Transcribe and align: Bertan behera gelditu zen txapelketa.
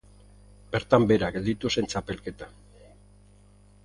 Bertan 0.75 1.03
behera 1.11 1.29
gelditu 1.35 1.71
zen 1.75 1.89
txapelketa. 1.91 2.47